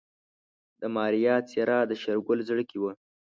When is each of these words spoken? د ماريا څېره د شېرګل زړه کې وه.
د 0.81 0.83
ماريا 0.95 1.35
څېره 1.49 1.79
د 1.89 1.91
شېرګل 2.01 2.39
زړه 2.49 2.63
کې 2.69 2.77
وه. 2.81 2.91